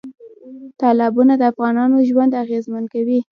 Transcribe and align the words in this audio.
تالابونه 0.81 1.33
د 1.37 1.41
افغانانو 1.51 1.97
ژوند 2.09 2.31
اغېزمن 2.43 2.83
کوي. 2.93 3.19